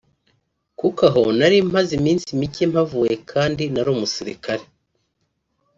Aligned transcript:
kuko 0.79 1.01
aho 1.09 1.23
nari 1.37 1.57
mpamaze 1.65 1.91
iminsi 1.99 2.29
mike 2.39 2.63
mpavuye 2.71 3.13
kandi 3.31 3.63
nari 3.73 3.89
umusirikare 3.95 4.63